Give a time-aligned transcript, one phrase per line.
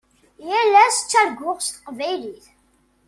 [0.47, 2.45] Yal ass ttarguɣ s teqbaylit.